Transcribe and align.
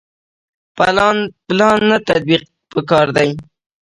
پلان 0.77 1.17
نه 1.89 1.97
تطبیق 2.07 2.41
پکار 2.71 3.07
دی 3.15 3.29